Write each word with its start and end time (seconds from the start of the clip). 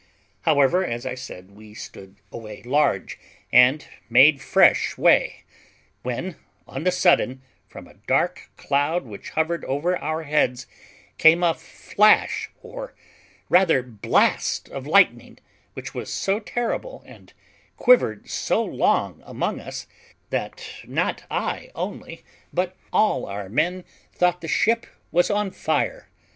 However, 0.41 0.83
as 0.83 1.05
I 1.05 1.13
said, 1.13 1.51
we 1.51 1.75
stood 1.75 2.15
away 2.31 2.63
large, 2.63 3.19
and 3.53 3.85
made 4.09 4.41
fresh 4.41 4.97
way, 4.97 5.43
when, 6.01 6.37
on 6.67 6.85
the 6.85 6.91
sudden, 6.91 7.43
from 7.67 7.87
a 7.87 7.93
dark 8.07 8.49
cloud 8.57 9.05
which 9.05 9.29
hovered 9.29 9.63
over 9.65 9.95
our 9.95 10.23
heads, 10.23 10.65
came 11.19 11.43
a 11.43 11.53
flash, 11.53 12.49
or 12.63 12.95
rather 13.47 13.83
blast, 13.83 14.69
of 14.69 14.87
lightning, 14.87 15.37
which 15.75 15.93
was 15.93 16.11
so 16.11 16.39
terrible, 16.39 17.03
and 17.05 17.33
quivered 17.77 18.27
so 18.27 18.63
long 18.63 19.21
among 19.23 19.59
us, 19.59 19.85
that 20.31 20.67
not 20.87 21.25
I 21.29 21.69
only, 21.75 22.23
but 22.51 22.75
all 22.91 23.27
our 23.27 23.49
men, 23.49 23.83
thought 24.11 24.41
the 24.41 24.47
ship 24.47 24.87
was 25.11 25.29
on 25.29 25.51
fire. 25.51 26.09